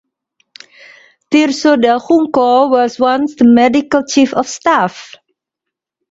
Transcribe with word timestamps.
Tirso 1.29 1.75
del 1.77 1.99
Junco 1.99 2.69
was 2.69 2.99
once 2.99 3.35
the 3.35 3.45
medical 3.45 4.03
chief 4.03 4.33
of 4.33 4.47
staff. 4.47 5.13